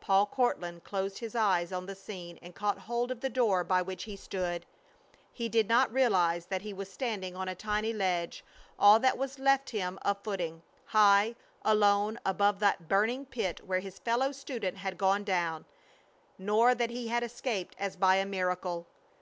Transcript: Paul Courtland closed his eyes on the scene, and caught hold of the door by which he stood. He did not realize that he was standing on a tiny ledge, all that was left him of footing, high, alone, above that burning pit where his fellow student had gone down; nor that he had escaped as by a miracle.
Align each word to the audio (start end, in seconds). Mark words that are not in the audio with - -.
Paul 0.00 0.24
Courtland 0.24 0.84
closed 0.84 1.18
his 1.18 1.34
eyes 1.34 1.70
on 1.70 1.84
the 1.84 1.94
scene, 1.94 2.38
and 2.40 2.54
caught 2.54 2.78
hold 2.78 3.10
of 3.10 3.20
the 3.20 3.28
door 3.28 3.62
by 3.62 3.82
which 3.82 4.04
he 4.04 4.16
stood. 4.16 4.64
He 5.34 5.50
did 5.50 5.68
not 5.68 5.92
realize 5.92 6.46
that 6.46 6.62
he 6.62 6.72
was 6.72 6.90
standing 6.90 7.36
on 7.36 7.46
a 7.46 7.54
tiny 7.54 7.92
ledge, 7.92 8.42
all 8.78 8.98
that 9.00 9.18
was 9.18 9.38
left 9.38 9.68
him 9.68 9.98
of 10.00 10.16
footing, 10.22 10.62
high, 10.86 11.34
alone, 11.62 12.18
above 12.24 12.58
that 12.60 12.88
burning 12.88 13.26
pit 13.26 13.66
where 13.66 13.80
his 13.80 13.98
fellow 13.98 14.32
student 14.32 14.78
had 14.78 14.96
gone 14.96 15.24
down; 15.24 15.66
nor 16.38 16.74
that 16.74 16.88
he 16.88 17.08
had 17.08 17.22
escaped 17.22 17.76
as 17.78 17.96
by 17.96 18.16
a 18.16 18.24
miracle. 18.24 18.86